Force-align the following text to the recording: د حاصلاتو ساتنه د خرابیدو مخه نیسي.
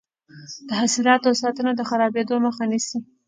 د 0.67 0.69
حاصلاتو 0.81 1.29
ساتنه 1.41 1.71
د 1.75 1.81
خرابیدو 1.89 2.35
مخه 2.45 2.63
نیسي. 2.71 2.99